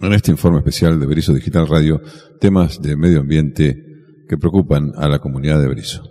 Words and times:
En 0.00 0.12
este 0.14 0.30
informe 0.30 0.58
especial 0.58 0.98
de 0.98 1.06
Berizo 1.06 1.34
Digital 1.34 1.68
Radio, 1.68 2.00
temas 2.40 2.80
de 2.80 2.96
medio 2.96 3.20
ambiente 3.20 3.76
que 4.26 4.38
preocupan 4.38 4.92
a 4.96 5.06
la 5.06 5.18
comunidad 5.18 5.60
de 5.60 5.68
Berizo. 5.68 6.02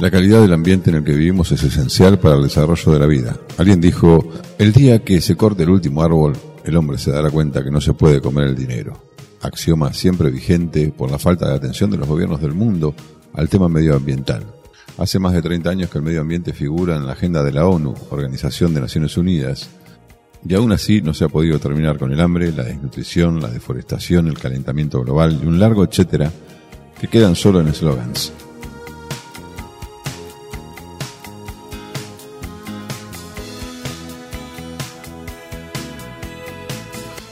La 0.00 0.10
calidad 0.10 0.42
del 0.42 0.52
ambiente 0.52 0.90
en 0.90 0.96
el 0.96 1.04
que 1.04 1.12
vivimos 1.12 1.50
es 1.50 1.62
esencial 1.62 2.18
para 2.18 2.36
el 2.36 2.42
desarrollo 2.42 2.92
de 2.92 2.98
la 2.98 3.06
vida. 3.06 3.38
Alguien 3.56 3.80
dijo, 3.80 4.28
el 4.58 4.74
día 4.74 5.02
que 5.02 5.22
se 5.22 5.34
corte 5.34 5.62
el 5.62 5.70
último 5.70 6.02
árbol, 6.02 6.36
el 6.62 6.76
hombre 6.76 6.98
se 6.98 7.10
dará 7.10 7.30
cuenta 7.30 7.64
que 7.64 7.70
no 7.70 7.80
se 7.80 7.94
puede 7.94 8.20
comer 8.20 8.48
el 8.48 8.54
dinero. 8.54 9.13
Axioma 9.44 9.92
siempre 9.92 10.30
vigente 10.30 10.88
por 10.88 11.10
la 11.10 11.18
falta 11.18 11.48
de 11.48 11.54
atención 11.54 11.90
de 11.90 11.98
los 11.98 12.08
gobiernos 12.08 12.40
del 12.40 12.54
mundo 12.54 12.94
al 13.34 13.48
tema 13.48 13.68
medioambiental. 13.68 14.44
Hace 14.96 15.18
más 15.18 15.32
de 15.32 15.42
30 15.42 15.70
años 15.70 15.90
que 15.90 15.98
el 15.98 16.04
medio 16.04 16.20
ambiente 16.20 16.52
figura 16.52 16.96
en 16.96 17.06
la 17.06 17.12
agenda 17.12 17.42
de 17.42 17.52
la 17.52 17.66
ONU, 17.66 17.94
Organización 18.10 18.74
de 18.74 18.80
Naciones 18.80 19.16
Unidas, 19.16 19.68
y 20.46 20.54
aún 20.54 20.72
así 20.72 21.00
no 21.00 21.14
se 21.14 21.24
ha 21.24 21.28
podido 21.28 21.58
terminar 21.58 21.98
con 21.98 22.12
el 22.12 22.20
hambre, 22.20 22.52
la 22.52 22.64
desnutrición, 22.64 23.40
la 23.40 23.48
deforestación, 23.48 24.28
el 24.28 24.38
calentamiento 24.38 25.02
global 25.02 25.40
y 25.42 25.46
un 25.46 25.58
largo 25.58 25.84
etcétera 25.84 26.30
que 27.00 27.08
quedan 27.08 27.34
solo 27.34 27.60
en 27.60 27.68
eslogans. 27.68 28.32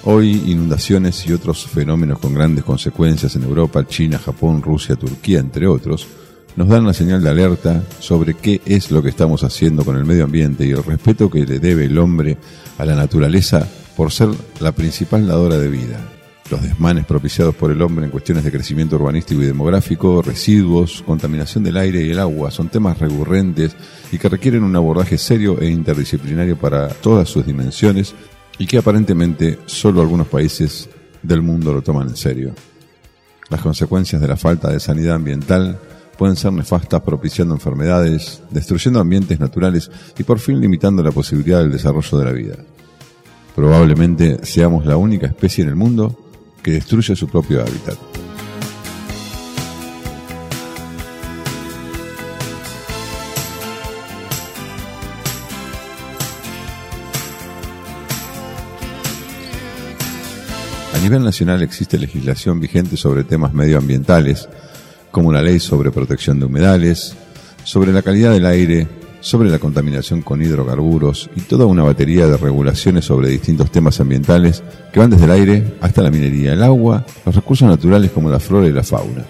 Hoy 0.04 0.42
inundaciones 0.46 1.24
y 1.28 1.32
otros 1.32 1.64
fenómenos 1.64 2.18
con 2.18 2.34
grandes 2.34 2.64
consecuencias 2.64 3.36
en 3.36 3.44
Europa, 3.44 3.86
China, 3.86 4.18
Japón, 4.18 4.60
Rusia, 4.60 4.96
Turquía, 4.96 5.38
entre 5.38 5.68
otros, 5.68 6.08
nos 6.56 6.66
dan 6.66 6.84
la 6.84 6.92
señal 6.92 7.22
de 7.22 7.30
alerta 7.30 7.84
sobre 8.00 8.34
qué 8.34 8.60
es 8.66 8.90
lo 8.90 9.00
que 9.00 9.10
estamos 9.10 9.44
haciendo 9.44 9.84
con 9.84 9.96
el 9.96 10.04
medio 10.04 10.24
ambiente 10.24 10.66
y 10.66 10.72
el 10.72 10.82
respeto 10.82 11.30
que 11.30 11.46
le 11.46 11.60
debe 11.60 11.84
el 11.84 11.96
hombre 11.98 12.36
a 12.78 12.84
la 12.84 12.96
naturaleza 12.96 13.68
por 13.96 14.10
ser 14.10 14.30
la 14.58 14.72
principal 14.72 15.24
dadora 15.24 15.56
de 15.56 15.68
vida. 15.68 16.00
Los 16.50 16.62
desmanes 16.62 17.06
propiciados 17.06 17.54
por 17.54 17.70
el 17.70 17.80
hombre 17.80 18.04
en 18.04 18.10
cuestiones 18.10 18.42
de 18.42 18.50
crecimiento 18.50 18.96
urbanístico 18.96 19.40
y 19.40 19.46
demográfico, 19.46 20.20
residuos, 20.20 21.04
contaminación 21.06 21.62
del 21.62 21.76
aire 21.76 22.04
y 22.04 22.10
el 22.10 22.18
agua 22.18 22.50
son 22.50 22.68
temas 22.68 22.98
recurrentes 22.98 23.76
y 24.10 24.18
que 24.18 24.28
requieren 24.28 24.64
un 24.64 24.74
abordaje 24.74 25.16
serio 25.16 25.60
e 25.60 25.70
interdisciplinario 25.70 26.56
para 26.56 26.88
todas 26.88 27.28
sus 27.28 27.46
dimensiones 27.46 28.16
y 28.58 28.66
que 28.66 28.78
aparentemente 28.78 29.58
solo 29.66 30.00
algunos 30.00 30.28
países 30.28 30.88
del 31.22 31.42
mundo 31.42 31.72
lo 31.72 31.82
toman 31.82 32.08
en 32.08 32.16
serio. 32.16 32.54
Las 33.48 33.60
consecuencias 33.60 34.20
de 34.20 34.28
la 34.28 34.36
falta 34.36 34.70
de 34.70 34.80
sanidad 34.80 35.16
ambiental 35.16 35.78
pueden 36.16 36.36
ser 36.36 36.52
nefastas 36.52 37.00
propiciando 37.02 37.54
enfermedades, 37.54 38.42
destruyendo 38.50 39.00
ambientes 39.00 39.40
naturales 39.40 39.90
y 40.18 40.22
por 40.22 40.38
fin 40.38 40.60
limitando 40.60 41.02
la 41.02 41.12
posibilidad 41.12 41.60
del 41.60 41.72
desarrollo 41.72 42.18
de 42.18 42.24
la 42.24 42.32
vida. 42.32 42.56
Probablemente 43.54 44.44
seamos 44.44 44.86
la 44.86 44.96
única 44.96 45.26
especie 45.26 45.62
en 45.62 45.70
el 45.70 45.76
mundo 45.76 46.18
que 46.62 46.72
destruye 46.72 47.16
su 47.16 47.28
propio 47.28 47.60
hábitat. 47.60 48.11
Nivel 61.02 61.24
nacional 61.24 61.62
existe 61.62 61.98
legislación 61.98 62.60
vigente 62.60 62.96
sobre 62.96 63.24
temas 63.24 63.52
medioambientales, 63.52 64.48
como 65.10 65.32
la 65.32 65.42
ley 65.42 65.58
sobre 65.58 65.90
protección 65.90 66.38
de 66.38 66.46
humedales, 66.46 67.16
sobre 67.64 67.92
la 67.92 68.02
calidad 68.02 68.30
del 68.30 68.46
aire, 68.46 68.86
sobre 69.20 69.50
la 69.50 69.58
contaminación 69.58 70.22
con 70.22 70.40
hidrocarburos 70.40 71.28
y 71.34 71.40
toda 71.40 71.66
una 71.66 71.82
batería 71.82 72.28
de 72.28 72.36
regulaciones 72.36 73.04
sobre 73.04 73.28
distintos 73.28 73.72
temas 73.72 74.00
ambientales 74.00 74.62
que 74.92 75.00
van 75.00 75.10
desde 75.10 75.24
el 75.24 75.32
aire 75.32 75.74
hasta 75.80 76.02
la 76.02 76.10
minería, 76.10 76.52
el 76.52 76.62
agua, 76.62 77.04
los 77.26 77.34
recursos 77.34 77.68
naturales 77.68 78.12
como 78.12 78.30
la 78.30 78.38
flora 78.38 78.68
y 78.68 78.72
la 78.72 78.84
fauna. 78.84 79.24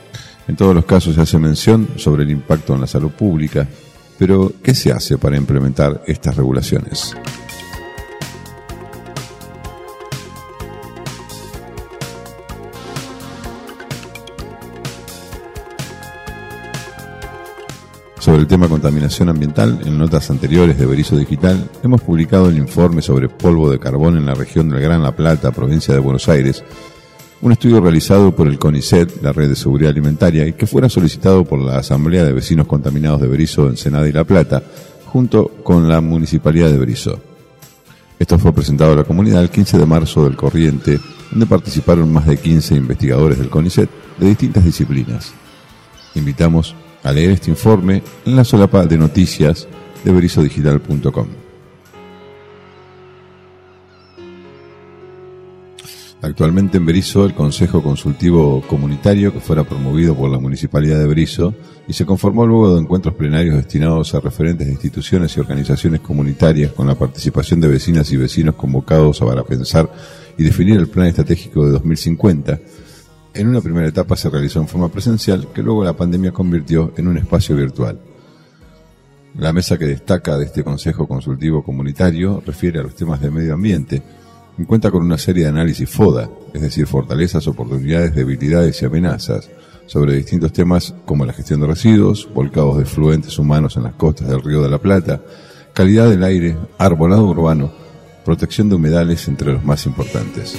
En 0.49 0.57
todos 0.57 0.75
los 0.75 0.85
casos 0.85 1.15
se 1.15 1.23
hace 1.23 1.39
mención 1.39 1.89
sobre 1.97 2.25
el 2.25 2.31
impacto 2.31 2.75
en 2.75 2.83
la 2.83 2.87
salud 2.87 3.13
pública, 3.13 3.67
pero 4.19 4.53
¿qué 4.63 4.75
se 4.75 4.93
hace 4.93 5.17
para 5.17 5.39
implementar 5.39 6.03
estas 6.07 6.37
regulaciones? 6.37 7.15
El 18.43 18.49
tema 18.49 18.69
contaminación 18.69 19.29
ambiental, 19.29 19.79
en 19.85 19.97
notas 19.97 20.29
anteriores 20.29 20.77
de 20.77 20.85
Berizo 20.85 21.17
Digital, 21.17 21.71
hemos 21.85 22.01
publicado 22.01 22.49
el 22.49 22.59
informe 22.59 23.01
sobre 23.01 23.29
polvo 23.29 23.71
de 23.71 23.79
carbón 23.79 24.17
en 24.17 24.27
la 24.27 24.35
región 24.35 24.69
del 24.69 24.81
Gran 24.81 25.01
La 25.01 25.15
Plata, 25.15 25.53
provincia 25.53 25.95
de 25.95 26.01
Buenos 26.01 26.29
Aires, 26.29 26.65
un 27.41 27.53
estudio 27.53 27.81
realizado 27.81 28.35
por 28.35 28.49
el 28.49 28.59
CONICET, 28.59 29.23
la 29.23 29.33
Red 29.33 29.51
de 29.51 29.55
Seguridad 29.55 29.91
Alimentaria, 29.91 30.45
y 30.45 30.55
que 30.55 30.67
fuera 30.67 30.89
solicitado 30.89 31.45
por 31.45 31.61
la 31.61 31.79
Asamblea 31.79 32.25
de 32.25 32.33
Vecinos 32.33 32.67
Contaminados 32.67 33.21
de 33.21 33.29
Berizo, 33.29 33.69
Ensenada 33.69 34.09
y 34.09 34.13
La 34.13 34.25
Plata, 34.25 34.61
junto 35.07 35.47
con 35.63 35.89
la 35.89 36.01
Municipalidad 36.01 36.69
de 36.69 36.79
Berizo. 36.79 37.21
Esto 38.19 38.41
fue 38.41 38.53
presentado 38.53 38.95
a 38.95 38.97
la 38.97 39.05
comunidad 39.05 39.41
el 39.41 39.51
15 39.51 39.79
de 39.79 39.87
marzo 39.87 40.25
del 40.25 40.35
corriente, 40.35 40.99
donde 41.31 41.47
participaron 41.47 42.13
más 42.13 42.27
de 42.27 42.39
15 42.39 42.75
investigadores 42.75 43.39
del 43.39 43.51
CONICET 43.51 43.89
de 44.19 44.27
distintas 44.27 44.65
disciplinas. 44.65 45.33
Invitamos 46.17 46.75
a 46.75 46.92
leer 47.11 47.31
este 47.33 47.51
informe 47.51 48.03
en 48.25 48.37
la 48.37 48.45
solapa 48.45 48.87
de 48.87 48.99
noticias 48.99 49.67
de 50.05 50.13
berizodigital.com. 50.13 51.43
Actualmente 56.23 56.77
en 56.77 56.87
Berizo, 56.87 57.25
el 57.25 57.35
Consejo 57.35 57.83
Consultivo 57.83 58.63
Comunitario, 58.69 59.33
que 59.33 59.41
fuera 59.41 59.65
promovido 59.65 60.15
por 60.15 60.31
la 60.31 60.39
Municipalidad 60.39 61.01
de 61.01 61.09
Berizo 61.09 61.53
y 61.89 61.95
se 61.95 62.07
conformó 62.07 62.47
luego 62.47 62.75
de 62.75 62.81
encuentros 62.81 63.17
plenarios 63.17 63.57
destinados 63.57 64.15
a 64.15 64.21
referentes 64.21 64.69
de 64.69 64.73
instituciones 64.73 65.37
y 65.37 65.41
organizaciones 65.41 66.01
comunitarias 66.01 66.71
con 66.71 66.87
la 66.87 66.95
participación 66.95 67.61
de 67.61 67.67
vecinas 67.67 68.13
y 68.13 68.17
vecinos 68.17 68.55
convocados 68.55 69.19
para 69.19 69.43
pensar 69.43 69.93
y 70.39 70.45
definir 70.45 70.77
el 70.77 70.87
plan 70.87 71.09
estratégico 71.09 71.67
de 71.67 71.73
2050, 71.73 72.61
en 73.35 73.49
una 73.49 73.61
primera 73.61 73.89
etapa 73.89 74.17
se 74.17 74.29
realizó 74.29 74.61
en 74.61 74.69
forma 74.69 74.89
presencial, 74.89 75.49
que 75.55 75.63
luego 75.63 75.85
la 75.85 75.97
pandemia 75.97 76.33
convirtió 76.33 76.93
en 76.97 77.09
un 77.09 77.19
espacio 77.19 77.57
virtual. 77.57 77.99
La 79.39 79.53
mesa 79.53 79.79
que 79.79 79.87
destaca 79.87 80.37
de 80.37 80.45
este 80.45 80.63
Consejo 80.63 81.09
Consultivo 81.09 81.63
Comunitario 81.65 82.43
refiere 82.45 82.81
a 82.81 82.83
los 82.83 82.95
temas 82.95 83.21
de 83.21 83.31
medio 83.31 83.55
ambiente 83.55 84.03
y 84.59 84.65
cuenta 84.65 84.91
con 84.91 85.03
una 85.03 85.17
serie 85.17 85.45
de 85.45 85.49
análisis 85.49 85.89
FODA, 85.89 86.29
es 86.53 86.61
decir, 86.61 86.87
fortalezas, 86.87 87.47
oportunidades, 87.47 88.15
debilidades 88.15 88.83
y 88.83 88.85
amenazas, 88.85 89.49
sobre 89.87 90.15
distintos 90.15 90.53
temas 90.53 90.95
como 91.07 91.25
la 91.25 91.33
gestión 91.33 91.61
de 91.61 91.69
residuos, 91.69 92.29
volcados 92.33 92.79
de 92.79 92.85
fluentes 92.85 93.39
humanos 93.39 93.77
en 93.77 93.85
las 93.85 93.95
costas 93.95 94.29
del 94.29 94.43
Río 94.43 94.63
de 94.63 94.71
la 94.71 94.79
Plata, 94.79 95.23
calidad 95.73 96.11
del 96.11 96.25
aire, 96.25 96.57
arbolado 96.77 97.25
urbano, 97.25 97.73
protección 98.25 98.69
de 98.69 98.77
humedales, 98.77 99.27
entre 99.29 99.53
los 99.53 99.65
más 99.65 99.87
importantes. 99.87 100.57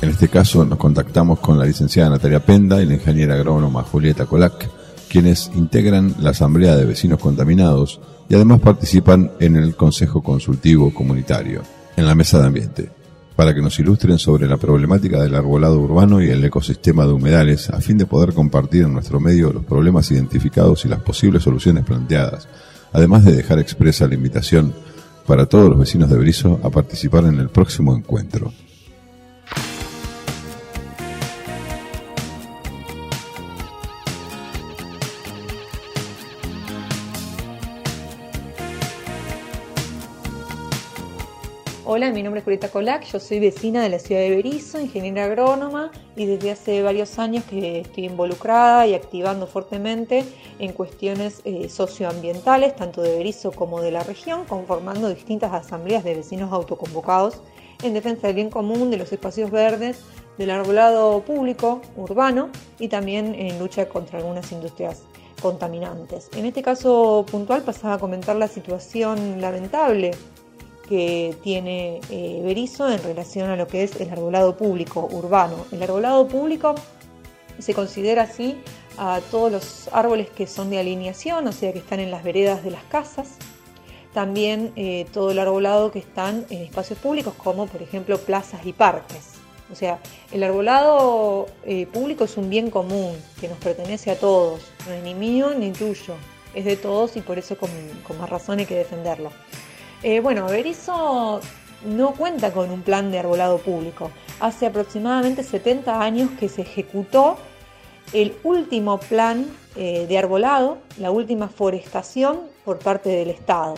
En 0.00 0.10
este 0.10 0.28
caso 0.28 0.64
nos 0.64 0.78
contactamos 0.78 1.40
con 1.40 1.58
la 1.58 1.64
licenciada 1.64 2.10
Natalia 2.10 2.44
Penda 2.44 2.80
y 2.80 2.86
la 2.86 2.94
ingeniera 2.94 3.34
agrónoma 3.34 3.82
Julieta 3.82 4.26
Colac, 4.26 4.70
quienes 5.08 5.50
integran 5.56 6.14
la 6.20 6.30
Asamblea 6.30 6.76
de 6.76 6.84
Vecinos 6.84 7.18
Contaminados 7.18 8.00
y 8.28 8.34
además 8.36 8.60
participan 8.60 9.32
en 9.40 9.56
el 9.56 9.74
Consejo 9.74 10.22
Consultivo 10.22 10.94
Comunitario, 10.94 11.62
en 11.96 12.06
la 12.06 12.14
Mesa 12.14 12.38
de 12.38 12.46
Ambiente, 12.46 12.90
para 13.34 13.52
que 13.52 13.60
nos 13.60 13.76
ilustren 13.80 14.20
sobre 14.20 14.46
la 14.46 14.56
problemática 14.56 15.20
del 15.20 15.34
arbolado 15.34 15.80
urbano 15.80 16.22
y 16.22 16.28
el 16.28 16.44
ecosistema 16.44 17.04
de 17.04 17.14
humedales 17.14 17.68
a 17.70 17.80
fin 17.80 17.98
de 17.98 18.06
poder 18.06 18.34
compartir 18.34 18.84
en 18.84 18.92
nuestro 18.92 19.18
medio 19.18 19.52
los 19.52 19.64
problemas 19.64 20.08
identificados 20.12 20.84
y 20.84 20.88
las 20.88 21.00
posibles 21.00 21.42
soluciones 21.42 21.84
planteadas, 21.84 22.46
además 22.92 23.24
de 23.24 23.32
dejar 23.32 23.58
expresa 23.58 24.06
la 24.06 24.14
invitación 24.14 24.72
para 25.26 25.46
todos 25.46 25.68
los 25.68 25.78
vecinos 25.78 26.08
de 26.08 26.18
Brizo 26.18 26.60
a 26.62 26.70
participar 26.70 27.24
en 27.24 27.40
el 27.40 27.48
próximo 27.48 27.96
encuentro. 27.96 28.52
Hola, 41.90 42.10
mi 42.10 42.22
nombre 42.22 42.40
es 42.40 42.44
Julieta 42.44 42.68
Colac, 42.68 43.04
yo 43.04 43.18
soy 43.18 43.40
vecina 43.40 43.82
de 43.82 43.88
la 43.88 43.98
ciudad 43.98 44.20
de 44.20 44.28
Berizo, 44.28 44.78
ingeniera 44.78 45.24
agrónoma 45.24 45.90
y 46.16 46.26
desde 46.26 46.50
hace 46.50 46.82
varios 46.82 47.18
años 47.18 47.44
que 47.44 47.80
estoy 47.80 48.04
involucrada 48.04 48.86
y 48.86 48.92
activando 48.92 49.46
fuertemente 49.46 50.22
en 50.58 50.74
cuestiones 50.74 51.40
eh, 51.46 51.70
socioambientales, 51.70 52.76
tanto 52.76 53.00
de 53.00 53.16
Berizo 53.16 53.52
como 53.52 53.80
de 53.80 53.90
la 53.90 54.02
región, 54.02 54.44
conformando 54.44 55.08
distintas 55.08 55.54
asambleas 55.54 56.04
de 56.04 56.14
vecinos 56.14 56.52
autoconvocados 56.52 57.40
en 57.82 57.94
defensa 57.94 58.26
del 58.26 58.36
bien 58.36 58.50
común, 58.50 58.90
de 58.90 58.98
los 58.98 59.10
espacios 59.10 59.50
verdes, 59.50 59.98
del 60.36 60.50
arbolado 60.50 61.22
público, 61.22 61.80
urbano 61.96 62.50
y 62.78 62.88
también 62.88 63.34
en 63.34 63.58
lucha 63.58 63.88
contra 63.88 64.18
algunas 64.18 64.52
industrias 64.52 65.04
contaminantes. 65.40 66.28
En 66.36 66.44
este 66.44 66.60
caso 66.60 67.24
puntual 67.30 67.62
pasaba 67.62 67.94
a 67.94 67.98
comentar 67.98 68.36
la 68.36 68.48
situación 68.48 69.40
lamentable 69.40 70.10
que 70.88 71.36
tiene 71.42 72.00
eh, 72.10 72.40
Berizo 72.42 72.90
en 72.90 73.02
relación 73.02 73.50
a 73.50 73.56
lo 73.56 73.66
que 73.66 73.82
es 73.82 74.00
el 74.00 74.10
arbolado 74.10 74.56
público 74.56 75.06
urbano. 75.10 75.66
El 75.70 75.82
arbolado 75.82 76.26
público 76.26 76.74
se 77.58 77.74
considera 77.74 78.22
así 78.22 78.56
a 78.96 79.20
todos 79.30 79.52
los 79.52 79.88
árboles 79.92 80.28
que 80.30 80.46
son 80.46 80.70
de 80.70 80.78
alineación, 80.78 81.46
o 81.46 81.52
sea 81.52 81.72
que 81.72 81.78
están 81.78 82.00
en 82.00 82.10
las 82.10 82.24
veredas 82.24 82.64
de 82.64 82.70
las 82.70 82.82
casas, 82.84 83.36
también 84.14 84.72
eh, 84.76 85.06
todo 85.12 85.30
el 85.30 85.38
arbolado 85.38 85.92
que 85.92 85.98
están 85.98 86.46
en 86.50 86.62
espacios 86.62 86.98
públicos 86.98 87.34
como 87.36 87.66
por 87.66 87.82
ejemplo 87.82 88.18
plazas 88.18 88.64
y 88.64 88.72
parques. 88.72 89.32
O 89.70 89.74
sea, 89.74 90.00
el 90.32 90.42
arbolado 90.42 91.46
eh, 91.64 91.86
público 91.86 92.24
es 92.24 92.38
un 92.38 92.48
bien 92.48 92.70
común 92.70 93.14
que 93.38 93.48
nos 93.48 93.58
pertenece 93.58 94.10
a 94.10 94.18
todos, 94.18 94.62
no 94.86 94.94
es 94.94 95.02
ni 95.02 95.14
mío 95.14 95.52
ni 95.54 95.70
tuyo, 95.72 96.14
es 96.54 96.64
de 96.64 96.76
todos 96.76 97.16
y 97.16 97.20
por 97.20 97.38
eso 97.38 97.58
con, 97.58 97.68
con 98.06 98.16
más 98.16 98.30
razón 98.30 98.60
hay 98.60 98.66
que 98.66 98.74
defenderlo. 98.74 99.30
Eh, 100.02 100.20
bueno, 100.20 100.46
Berizo 100.46 101.40
no 101.84 102.12
cuenta 102.12 102.52
con 102.52 102.70
un 102.70 102.82
plan 102.82 103.10
de 103.10 103.18
arbolado 103.18 103.58
público. 103.58 104.10
Hace 104.40 104.66
aproximadamente 104.66 105.42
70 105.42 106.00
años 106.00 106.30
que 106.38 106.48
se 106.48 106.62
ejecutó 106.62 107.36
el 108.12 108.36
último 108.44 108.98
plan 108.98 109.46
eh, 109.76 110.06
de 110.08 110.18
arbolado, 110.18 110.78
la 110.98 111.10
última 111.10 111.48
forestación 111.48 112.42
por 112.64 112.78
parte 112.78 113.08
del 113.08 113.30
Estado. 113.30 113.74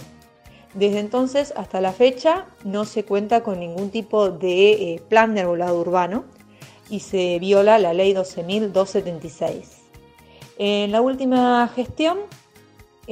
Desde 0.74 1.00
entonces 1.00 1.52
hasta 1.56 1.80
la 1.80 1.92
fecha 1.92 2.46
no 2.64 2.84
se 2.84 3.04
cuenta 3.04 3.42
con 3.42 3.58
ningún 3.58 3.90
tipo 3.90 4.30
de 4.30 4.72
eh, 4.72 5.02
plan 5.08 5.34
de 5.34 5.40
arbolado 5.40 5.80
urbano 5.80 6.24
y 6.90 7.00
se 7.00 7.38
viola 7.38 7.78
la 7.78 7.92
ley 7.92 8.12
12.276. 8.14 9.64
En 10.58 10.92
la 10.92 11.00
última 11.00 11.66
gestión 11.74 12.18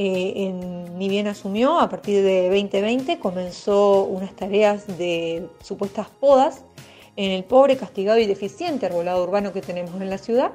eh, 0.00 0.53
ni 0.97 1.09
bien 1.09 1.27
asumió, 1.27 1.81
a 1.81 1.89
partir 1.89 2.23
de 2.23 2.49
2020 2.50 3.19
comenzó 3.19 4.05
unas 4.05 4.33
tareas 4.37 4.87
de 4.97 5.49
supuestas 5.61 6.06
podas 6.21 6.62
en 7.17 7.33
el 7.33 7.43
pobre, 7.43 7.77
castigado 7.77 8.21
y 8.21 8.27
deficiente 8.27 8.87
arbolado 8.87 9.25
urbano 9.25 9.53
que 9.53 9.61
tenemos 9.61 10.00
en 10.00 10.09
la 10.09 10.19
ciudad, 10.19 10.53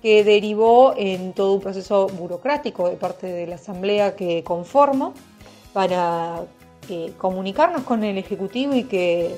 que 0.00 0.24
derivó 0.24 0.94
en 0.96 1.34
todo 1.34 1.52
un 1.52 1.60
proceso 1.60 2.06
burocrático 2.06 2.88
de 2.88 2.96
parte 2.96 3.26
de 3.26 3.46
la 3.46 3.56
asamblea 3.56 4.16
que 4.16 4.42
conformo 4.42 5.12
para 5.74 6.46
eh, 6.88 7.12
comunicarnos 7.18 7.82
con 7.82 8.02
el 8.02 8.16
Ejecutivo 8.16 8.74
y 8.74 8.84
que 8.84 9.36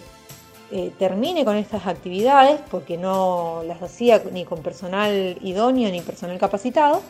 eh, 0.70 0.93
termine 1.00 1.44
con 1.44 1.56
estas 1.56 1.88
actividades, 1.88 2.61
porque 2.70 2.96
no 2.96 3.64
las 3.67 3.82
hacía 3.82 4.22
ni 4.32 4.44
con 4.44 4.62
personal 4.62 5.37
idóneo 5.43 5.90
ni 5.90 6.00
personal 6.00 6.38
capacitado 6.38 7.02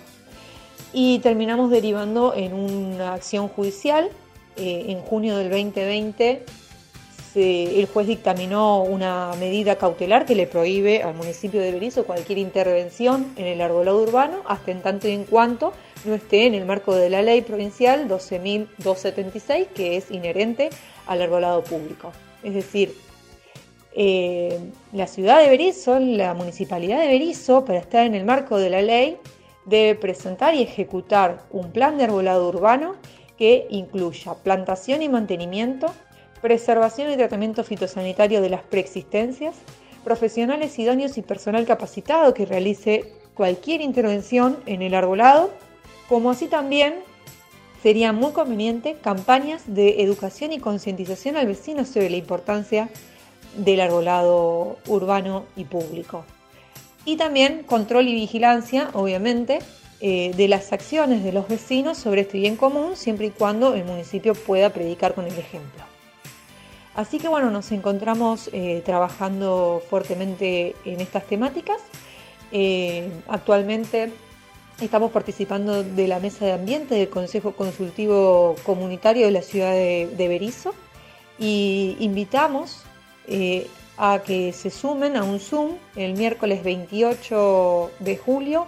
y 0.98 1.18
terminamos 1.18 1.70
derivando 1.70 2.32
en 2.34 2.54
una 2.54 3.12
acción 3.12 3.48
judicial. 3.48 4.08
Eh, 4.56 4.86
en 4.88 5.02
junio 5.02 5.36
del 5.36 5.50
2020 5.50 6.46
el 7.34 7.86
juez 7.92 8.06
dictaminó 8.06 8.82
una 8.82 9.32
medida 9.38 9.76
cautelar 9.76 10.24
que 10.24 10.34
le 10.34 10.46
prohíbe 10.46 11.02
al 11.02 11.14
municipio 11.14 11.60
de 11.60 11.70
Berizo 11.70 12.06
cualquier 12.06 12.38
intervención 12.38 13.30
en 13.36 13.44
el 13.44 13.60
arbolado 13.60 14.00
urbano 14.00 14.38
hasta 14.46 14.70
en 14.70 14.80
tanto 14.80 15.06
y 15.06 15.10
en 15.10 15.24
cuanto 15.24 15.74
no 16.06 16.14
esté 16.14 16.46
en 16.46 16.54
el 16.54 16.64
marco 16.64 16.94
de 16.94 17.10
la 17.10 17.20
ley 17.20 17.42
provincial 17.42 18.08
12.276 18.08 19.66
que 19.66 19.98
es 19.98 20.10
inherente 20.10 20.70
al 21.06 21.20
arbolado 21.20 21.62
público. 21.62 22.10
Es 22.42 22.54
decir, 22.54 22.94
eh, 23.94 24.58
la 24.94 25.06
ciudad 25.06 25.42
de 25.42 25.50
Berizo, 25.50 25.98
la 25.98 26.32
municipalidad 26.32 27.00
de 27.00 27.08
Berizo, 27.08 27.66
para 27.66 27.80
estar 27.80 28.06
en 28.06 28.14
el 28.14 28.24
marco 28.24 28.56
de 28.56 28.70
la 28.70 28.80
ley, 28.80 29.18
debe 29.66 29.96
presentar 29.96 30.54
y 30.54 30.62
ejecutar 30.62 31.42
un 31.50 31.72
plan 31.72 31.98
de 31.98 32.04
arbolado 32.04 32.48
urbano 32.48 32.94
que 33.36 33.66
incluya 33.68 34.34
plantación 34.34 35.02
y 35.02 35.08
mantenimiento, 35.08 35.88
preservación 36.40 37.10
y 37.10 37.16
tratamiento 37.16 37.64
fitosanitario 37.64 38.40
de 38.40 38.48
las 38.48 38.62
preexistencias, 38.62 39.56
profesionales 40.04 40.78
idóneos 40.78 41.18
y 41.18 41.22
personal 41.22 41.66
capacitado 41.66 42.32
que 42.32 42.46
realice 42.46 43.12
cualquier 43.34 43.80
intervención 43.80 44.56
en 44.66 44.82
el 44.82 44.94
arbolado, 44.94 45.50
como 46.08 46.30
así 46.30 46.46
también 46.46 46.94
sería 47.82 48.12
muy 48.12 48.32
conveniente 48.32 48.96
campañas 49.02 49.64
de 49.66 50.02
educación 50.02 50.52
y 50.52 50.60
concientización 50.60 51.36
al 51.36 51.46
vecino 51.46 51.84
sobre 51.84 52.08
la 52.08 52.16
importancia 52.16 52.88
del 53.56 53.80
arbolado 53.80 54.76
urbano 54.86 55.44
y 55.56 55.64
público 55.64 56.24
y 57.06 57.16
también 57.16 57.62
control 57.62 58.08
y 58.08 58.14
vigilancia, 58.14 58.90
obviamente, 58.92 59.60
eh, 60.00 60.32
de 60.36 60.48
las 60.48 60.72
acciones 60.72 61.24
de 61.24 61.32
los 61.32 61.48
vecinos 61.48 61.96
sobre 61.96 62.22
este 62.22 62.36
bien 62.36 62.56
común, 62.56 62.96
siempre 62.96 63.26
y 63.28 63.30
cuando 63.30 63.74
el 63.74 63.84
municipio 63.84 64.34
pueda 64.34 64.70
predicar 64.70 65.14
con 65.14 65.24
el 65.24 65.38
ejemplo. 65.38 65.84
Así 66.94 67.18
que 67.18 67.28
bueno, 67.28 67.50
nos 67.50 67.70
encontramos 67.72 68.50
eh, 68.52 68.82
trabajando 68.84 69.82
fuertemente 69.88 70.74
en 70.84 71.00
estas 71.00 71.24
temáticas. 71.26 71.78
Eh, 72.50 73.08
actualmente 73.28 74.12
estamos 74.80 75.12
participando 75.12 75.84
de 75.84 76.08
la 76.08 76.18
mesa 76.18 76.44
de 76.44 76.52
ambiente 76.52 76.96
del 76.96 77.08
Consejo 77.08 77.52
Consultivo 77.52 78.56
Comunitario 78.64 79.26
de 79.26 79.32
la 79.32 79.42
ciudad 79.42 79.72
de, 79.72 80.10
de 80.16 80.28
Berizo 80.28 80.74
y 81.38 81.96
invitamos 82.00 82.82
a 83.96 84.20
que 84.24 84.52
se 84.52 84.70
sumen 84.70 85.16
a 85.16 85.24
un 85.24 85.40
Zoom 85.40 85.76
el 85.96 86.14
miércoles 86.14 86.62
28 86.62 87.90
de 88.00 88.16
julio 88.16 88.66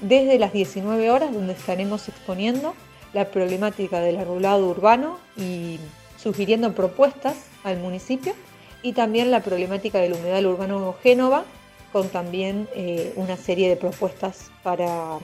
desde 0.00 0.38
las 0.38 0.52
19 0.52 1.10
horas 1.10 1.32
donde 1.32 1.52
estaremos 1.52 2.08
exponiendo 2.08 2.74
la 3.12 3.30
problemática 3.30 4.00
del 4.00 4.16
arbolado 4.16 4.66
urbano 4.66 5.18
y 5.36 5.78
sugiriendo 6.16 6.74
propuestas 6.74 7.36
al 7.62 7.78
municipio 7.78 8.34
y 8.82 8.92
también 8.92 9.30
la 9.30 9.40
problemática 9.40 9.98
del 9.98 10.14
humedal 10.14 10.46
urbano 10.46 10.94
Génova 11.02 11.44
con 11.92 12.08
también 12.08 12.68
eh, 12.74 13.12
una 13.16 13.36
serie 13.36 13.68
de 13.68 13.76
propuestas 13.76 14.50
para 14.62 15.18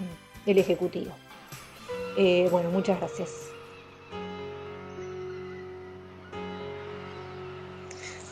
el 0.47 0.59
Ejecutivo. 0.59 1.11
Eh, 2.17 2.49
bueno, 2.51 2.71
muchas 2.71 2.99
gracias. 2.99 3.31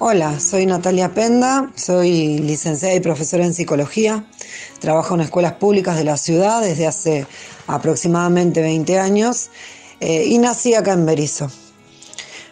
Hola, 0.00 0.38
soy 0.38 0.64
Natalia 0.64 1.12
Penda, 1.12 1.72
soy 1.74 2.38
licenciada 2.38 2.94
y 2.94 3.00
profesora 3.00 3.44
en 3.44 3.52
psicología. 3.52 4.24
Trabajo 4.78 5.16
en 5.16 5.22
escuelas 5.22 5.54
públicas 5.54 5.96
de 5.96 6.04
la 6.04 6.16
ciudad 6.16 6.62
desde 6.62 6.86
hace 6.86 7.26
aproximadamente 7.66 8.62
20 8.62 8.96
años 8.96 9.50
eh, 9.98 10.24
y 10.24 10.38
nací 10.38 10.74
acá 10.74 10.92
en 10.92 11.04
Berizo. 11.04 11.50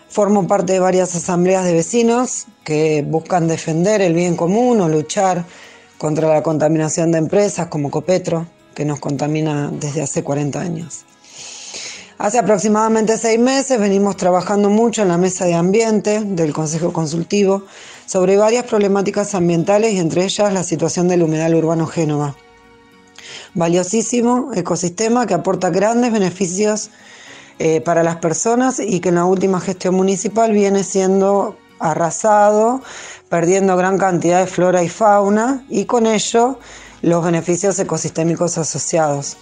Formo 0.08 0.48
parte 0.48 0.72
de 0.72 0.80
varias 0.80 1.14
asambleas 1.14 1.64
de 1.64 1.74
vecinos 1.74 2.46
que 2.64 3.04
buscan 3.06 3.46
defender 3.46 4.02
el 4.02 4.14
bien 4.14 4.34
común 4.34 4.80
o 4.80 4.88
luchar 4.88 5.44
contra 5.98 6.28
la 6.28 6.42
contaminación 6.42 7.12
de 7.12 7.18
empresas 7.18 7.68
como 7.68 7.92
Copetro, 7.92 8.48
que 8.74 8.84
nos 8.84 8.98
contamina 8.98 9.70
desde 9.72 10.02
hace 10.02 10.24
40 10.24 10.60
años. 10.60 11.04
Hace 12.18 12.38
aproximadamente 12.38 13.18
seis 13.18 13.38
meses 13.38 13.78
venimos 13.78 14.16
trabajando 14.16 14.70
mucho 14.70 15.02
en 15.02 15.08
la 15.08 15.18
mesa 15.18 15.44
de 15.44 15.54
ambiente 15.54 16.22
del 16.24 16.54
Consejo 16.54 16.90
Consultivo 16.90 17.64
sobre 18.06 18.38
varias 18.38 18.64
problemáticas 18.64 19.34
ambientales 19.34 19.92
y 19.92 19.98
entre 19.98 20.24
ellas 20.24 20.50
la 20.50 20.62
situación 20.62 21.08
del 21.08 21.22
humedal 21.22 21.54
urbano 21.54 21.86
Génova. 21.86 22.34
Valiosísimo 23.52 24.50
ecosistema 24.54 25.26
que 25.26 25.34
aporta 25.34 25.68
grandes 25.68 26.10
beneficios 26.10 26.88
eh, 27.58 27.82
para 27.82 28.02
las 28.02 28.16
personas 28.16 28.80
y 28.80 29.00
que 29.00 29.10
en 29.10 29.16
la 29.16 29.26
última 29.26 29.60
gestión 29.60 29.94
municipal 29.94 30.52
viene 30.52 30.84
siendo 30.84 31.58
arrasado, 31.78 32.80
perdiendo 33.28 33.76
gran 33.76 33.98
cantidad 33.98 34.40
de 34.40 34.46
flora 34.46 34.82
y 34.82 34.88
fauna 34.88 35.66
y 35.68 35.84
con 35.84 36.06
ello 36.06 36.58
los 37.02 37.22
beneficios 37.22 37.78
ecosistémicos 37.78 38.56
asociados. 38.56 39.36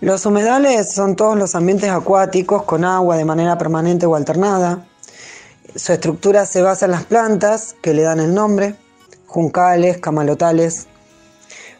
Los 0.00 0.24
humedales 0.24 0.90
son 0.90 1.14
todos 1.14 1.36
los 1.36 1.54
ambientes 1.54 1.90
acuáticos 1.90 2.62
con 2.62 2.86
agua 2.86 3.18
de 3.18 3.26
manera 3.26 3.58
permanente 3.58 4.06
o 4.06 4.14
alternada. 4.14 4.86
Su 5.76 5.92
estructura 5.92 6.46
se 6.46 6.62
basa 6.62 6.86
en 6.86 6.92
las 6.92 7.04
plantas 7.04 7.76
que 7.82 7.92
le 7.92 8.02
dan 8.02 8.18
el 8.18 8.32
nombre, 8.32 8.76
juncales, 9.26 9.98
camalotales. 9.98 10.86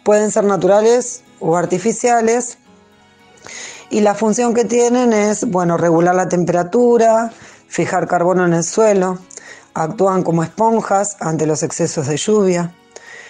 Pueden 0.05 0.31
ser 0.31 0.45
naturales 0.45 1.23
o 1.41 1.57
artificiales. 1.57 2.59
Y 3.89 4.01
la 4.01 4.15
función 4.15 4.53
que 4.53 4.67
tienen 4.67 5.15
es, 5.15 5.47
bueno, 5.47 5.79
regular 5.79 6.15
la 6.15 6.29
temperatura, 6.29 7.33
fijar 7.69 8.07
carbono 8.07 8.45
en 8.45 8.53
el 8.53 8.65
suelo, 8.65 9.19
actúan 9.73 10.23
como 10.25 10.43
esponjas 10.43 11.17
ante 11.21 11.47
los 11.47 11.63
excesos 11.63 12.07
de 12.07 12.19
lluvia, 12.19 12.75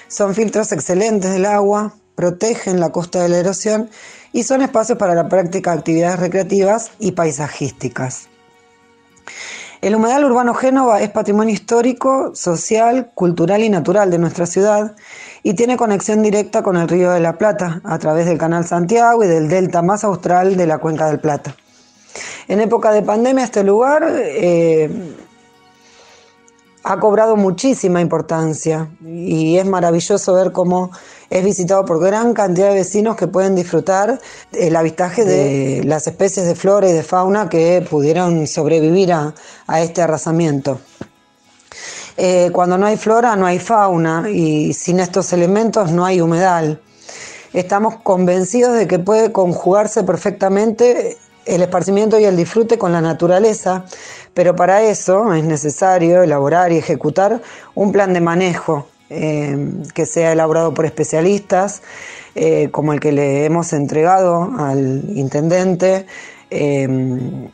son 0.09 0.35
filtros 0.35 0.73
excelentes 0.73 1.31
del 1.31 1.47
agua, 1.47 1.95
protegen 2.17 2.81
la 2.81 2.91
costa 2.91 3.23
de 3.23 3.29
la 3.29 3.39
erosión 3.39 3.89
y 4.33 4.43
son 4.43 4.63
espacios 4.63 4.99
para 4.99 5.15
la 5.15 5.29
práctica 5.29 5.73
de 5.73 5.79
actividades 5.79 6.21
recreativas 6.21 6.93
y 6.99 7.13
paisajísticas. 7.13 8.29
El 9.81 9.95
humedal 9.95 10.27
urbano 10.27 10.53
Génova 10.53 11.01
es 11.01 11.09
patrimonio 11.09 11.55
histórico, 11.55 12.33
social, 12.35 13.11
cultural 13.15 13.63
y 13.63 13.71
natural 13.71 14.11
de 14.11 14.19
nuestra 14.19 14.45
ciudad 14.45 14.95
y 15.43 15.55
tiene 15.55 15.79
conexión 15.79 16.23
directa 16.23 16.63
con 16.63 16.77
el 16.77 16.87
Río 16.87 17.13
de 17.13 17.21
la 17.21 17.39
Plata 17.39 17.81
a 17.85 17.99
través 17.99 18.27
del 18.27 18.37
Canal 18.37 18.67
Santiago 18.67 19.25
y 19.25 19.27
del 19.27 19.49
delta 19.49 19.81
más 19.81 20.05
austral 20.05 20.57
de 20.57 20.67
la 20.67 20.79
Cuenca 20.79 21.07
del 21.07 21.19
Plata. 21.19 21.57
En 22.47 22.61
época 22.61 22.93
de 22.93 23.03
pandemia 23.03 23.45
este 23.45 23.65
lugar 23.65 24.05
eh, 24.17 24.91
ha 26.83 26.99
cobrado 26.99 27.37
muchísima 27.37 28.01
importancia 28.01 28.89
y 29.05 29.59
es 29.59 29.67
maravilloso 29.67 30.35
ver 30.35 30.53
cómo 30.53 30.91
es 31.29 31.45
visitado 31.45 31.85
por 31.85 32.01
gran 32.01 32.33
cantidad 32.33 32.69
de 32.69 32.75
vecinos 32.75 33.17
que 33.17 33.27
pueden 33.27 33.55
disfrutar 33.55 34.19
el 34.53 34.75
avistaje 34.75 35.25
de 35.25 35.85
las 35.85 36.07
especies 36.07 36.47
de 36.47 36.55
flora 36.55 36.89
y 36.89 36.93
de 36.93 37.03
fauna 37.03 37.49
que 37.49 37.87
pudieron 37.89 38.47
sobrevivir 38.47 39.13
a, 39.13 39.35
este 39.81 40.03
arrasamiento. 40.03 40.81
Eh, 42.17 42.51
cuando 42.53 42.77
no 42.77 42.87
hay 42.87 42.97
flora 42.97 43.37
no 43.37 43.47
hay 43.47 43.59
fauna 43.59 44.29
y 44.29 44.73
sin 44.73 45.01
estos 45.01 45.33
elementos 45.33 45.93
no 45.93 46.05
hay 46.05 46.21
humedal. 46.21 46.81
Estamos 47.53 47.97
convencidos 48.03 48.75
de 48.75 48.87
que 48.87 48.99
puede 48.99 49.33
conjugarse 49.33 50.03
perfectamente 50.05 51.19
el 51.55 51.63
esparcimiento 51.63 52.19
y 52.19 52.25
el 52.25 52.37
disfrute 52.37 52.79
con 52.79 52.93
la 52.93 53.01
naturaleza, 53.01 53.85
pero 54.35 54.55
para 54.55 54.83
eso 54.83 55.33
es 55.35 55.45
necesario 55.45 56.23
elaborar 56.23 56.73
y 56.73 56.79
ejecutar 56.79 57.43
un 57.75 57.93
plan 57.93 58.13
de 58.13 58.21
manejo 58.21 58.87
eh, 59.13 59.73
que 59.93 60.07
sea 60.07 60.31
elaborado 60.31 60.73
por 60.73 60.87
especialistas, 60.87 61.83
eh, 62.37 62.69
como 62.71 62.93
el 62.93 63.01
que 63.01 63.11
le 63.11 63.45
hemos 63.45 63.73
entregado 63.73 64.53
al 64.57 65.03
intendente, 65.17 66.07
eh, 66.53 66.89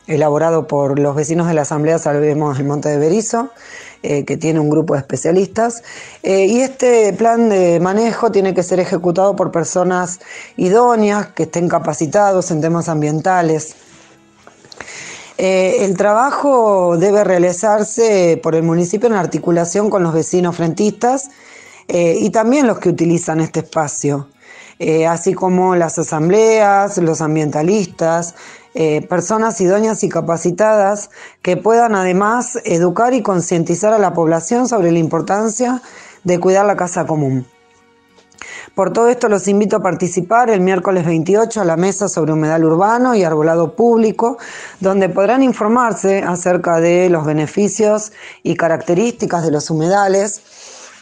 elaborado 0.05 0.67
por 0.67 0.99
los 0.99 1.15
vecinos 1.15 1.47
de 1.47 1.55
la 1.55 1.63
Asamblea 1.63 1.97
Salvemos 1.97 2.59
el 2.59 2.65
Monte 2.65 2.89
de 2.89 2.97
Berizo, 2.97 3.49
que 4.03 4.37
tiene 4.37 4.61
un 4.61 4.69
grupo 4.69 4.93
de 4.93 4.99
especialistas. 4.99 5.83
y 6.23 6.61
este 6.61 7.11
plan 7.11 7.49
de 7.49 7.79
manejo 7.81 8.31
tiene 8.31 8.53
que 8.53 8.63
ser 8.63 8.79
ejecutado 8.79 9.35
por 9.35 9.51
personas 9.51 10.19
idóneas, 10.55 11.27
que 11.27 11.43
estén 11.43 11.67
capacitados 11.67 12.49
en 12.51 12.61
temas 12.61 12.87
ambientales. 12.87 13.75
El 15.37 15.95
trabajo 15.97 16.97
debe 16.97 17.23
realizarse 17.23 18.39
por 18.41 18.55
el 18.55 18.63
municipio 18.63 19.07
en 19.07 19.13
articulación 19.13 19.89
con 19.89 20.03
los 20.03 20.13
vecinos 20.13 20.55
frentistas 20.55 21.29
eh, 21.87 22.17
y 22.19 22.29
también 22.31 22.67
los 22.67 22.79
que 22.79 22.89
utilizan 22.89 23.39
este 23.39 23.61
espacio, 23.61 24.27
eh, 24.79 25.07
así 25.07 25.33
como 25.33 25.75
las 25.75 25.97
asambleas, 25.97 26.97
los 26.97 27.21
ambientalistas, 27.21 28.35
eh, 28.73 29.01
personas 29.07 29.59
idóneas 29.61 30.03
y 30.03 30.09
capacitadas 30.09 31.09
que 31.41 31.55
puedan 31.55 31.95
además 31.95 32.59
educar 32.65 33.13
y 33.13 33.21
concientizar 33.21 33.93
a 33.93 33.99
la 33.99 34.13
población 34.13 34.67
sobre 34.67 34.91
la 34.91 34.99
importancia 34.99 35.81
de 36.23 36.39
cuidar 36.39 36.65
la 36.65 36.75
casa 36.75 37.05
común. 37.05 37.47
Por 38.75 38.93
todo 38.93 39.09
esto 39.09 39.29
los 39.29 39.47
invito 39.47 39.77
a 39.77 39.81
participar 39.81 40.49
el 40.49 40.61
miércoles 40.61 41.05
28 41.05 41.61
a 41.61 41.65
la 41.65 41.77
mesa 41.77 42.07
sobre 42.07 42.33
humedal 42.33 42.65
urbano 42.65 43.15
y 43.15 43.23
arbolado 43.23 43.75
público, 43.75 44.37
donde 44.79 45.09
podrán 45.09 45.43
informarse 45.43 46.21
acerca 46.21 46.79
de 46.79 47.09
los 47.09 47.25
beneficios 47.25 48.11
y 48.43 48.55
características 48.55 49.43
de 49.43 49.51
los 49.51 49.69
humedales, 49.69 50.41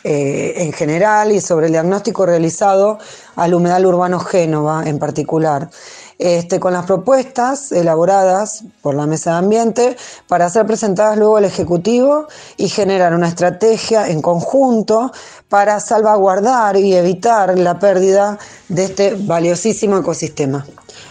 eh, 0.07 0.63
en 0.63 0.71
general 0.71 1.31
y 1.31 1.41
sobre 1.41 1.65
el 1.65 1.71
diagnóstico 1.71 2.27
realizado 2.27 2.99
al 3.35 3.55
humedal 3.55 3.87
urbano 3.87 4.19
Génova 4.19 4.83
en 4.85 4.99
particular. 4.99 5.71
Este, 6.17 6.61
con 6.61 6.71
las 6.71 6.85
propuestas 6.85 7.73
elaboradas 7.73 8.63
por 8.81 8.95
la 8.95 9.05
Mesa 9.05 9.31
de 9.31 9.37
Ambiente 9.37 9.97
para 10.29 10.49
ser 10.49 10.65
presentadas 10.65 11.17
luego 11.17 11.35
al 11.35 11.43
Ejecutivo 11.43 12.27
y 12.55 12.69
generar 12.69 13.13
una 13.13 13.27
estrategia 13.27 14.07
en 14.07 14.21
conjunto 14.21 15.11
para 15.49 15.81
salvaguardar 15.81 16.77
y 16.77 16.95
evitar 16.95 17.59
la 17.59 17.79
pérdida 17.79 18.39
de 18.69 18.85
este 18.85 19.15
valiosísimo 19.15 19.97
ecosistema. 19.97 20.65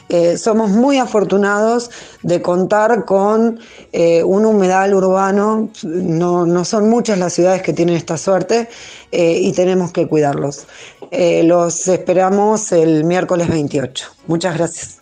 Eh, 0.09 0.37
somos 0.37 0.71
muy 0.71 0.99
afortunados 0.99 1.91
de 2.23 2.43
contar 2.43 3.05
con 3.05 3.59
eh, 3.93 4.23
un 4.23 4.45
humedal 4.45 4.95
urbano, 4.95 5.71
no, 5.83 6.65
son 6.65 6.89
muchas 6.89 7.19
las 7.19 7.33
ciudades 7.33 7.63
que 7.63 7.73
tienen 7.73 7.97
esta 7.97 8.17
suerte 8.17 8.69
eh, 9.11 9.39
y 9.41 9.53
tenemos 9.53 9.93
que 9.93 10.07
cuidarlos. 10.07 10.67
los 11.11 11.89
esperamos 11.89 12.73
el 12.73 13.05
miércoles 13.05 13.49
28. 13.49 14.07
Muchas 14.27 14.57
gracias. 14.57 14.99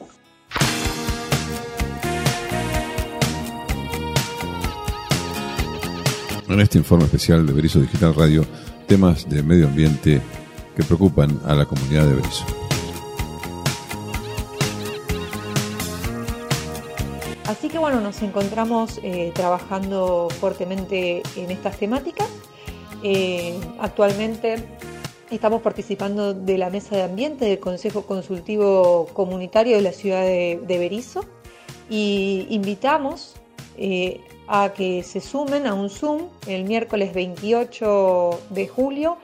En 6.48 6.60
este 6.60 6.76
informe 6.76 7.06
especial 7.06 7.46
de 7.46 7.52
Berizo 7.54 7.80
Digital 7.80 8.14
Radio, 8.14 8.44
temas 8.86 9.26
de 9.26 9.42
medio 9.42 9.68
ambiente 9.68 10.20
que 10.76 10.82
preocupan 10.82 11.40
a 11.46 11.54
la 11.54 11.64
comunidad 11.64 12.06
de 12.06 12.14
Berizo. 12.14 12.61
Bueno, 17.92 18.08
nos 18.08 18.22
encontramos 18.22 19.00
eh, 19.02 19.32
trabajando 19.34 20.28
fuertemente 20.40 21.22
en 21.36 21.50
estas 21.50 21.76
temáticas. 21.76 22.26
Eh, 23.02 23.60
actualmente 23.78 24.66
estamos 25.30 25.60
participando 25.60 26.32
de 26.32 26.56
la 26.56 26.70
mesa 26.70 26.96
de 26.96 27.02
ambiente 27.02 27.44
del 27.44 27.58
Consejo 27.58 28.06
Consultivo 28.06 29.08
Comunitario 29.12 29.76
de 29.76 29.82
la 29.82 29.92
ciudad 29.92 30.22
de, 30.22 30.64
Berizo 30.66 31.26
y 31.90 32.46
invitamos 32.48 33.34
eh, 33.76 34.22
a 34.48 34.72
que 34.72 35.02
se 35.02 35.20
sumen 35.20 35.66
a 35.66 35.74
un 35.74 35.90
Zoom 35.90 36.28
el 36.46 36.64
miércoles 36.64 37.12
28 37.12 38.40
de 38.48 38.68
julio 38.68 39.18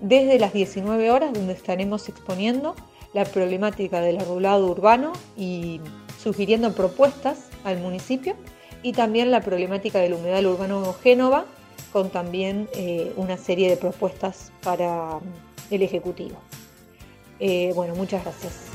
desde 0.00 0.40
las 0.40 0.52
19 0.52 1.12
horas 1.12 1.32
donde 1.32 1.52
estaremos 1.52 2.08
exponiendo 2.08 2.74
la 3.12 3.24
problemática 3.24 4.00
del 4.00 4.18
arbolado 4.18 4.66
urbano 4.66 5.12
y 5.36 5.80
sugiriendo 6.20 6.72
propuestas 6.72 7.49
al 7.64 7.78
municipio 7.78 8.36
y 8.82 8.92
también 8.92 9.30
la 9.30 9.40
problemática 9.40 9.98
del 10.00 10.14
humedal 10.14 10.46
urbano 10.46 10.94
Génova 11.02 11.44
con 11.92 12.10
también 12.10 12.68
eh, 12.74 13.12
una 13.16 13.36
serie 13.36 13.68
de 13.68 13.76
propuestas 13.76 14.52
para 14.62 15.18
mm, 15.18 15.74
el 15.74 15.82
Ejecutivo. 15.82 16.36
Eh, 17.40 17.72
bueno, 17.74 17.94
muchas 17.94 18.22
gracias. 18.22 18.69